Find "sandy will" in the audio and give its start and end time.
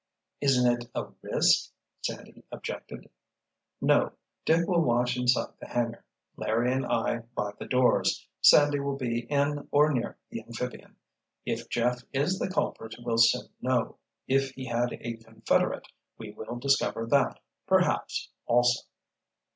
8.41-8.95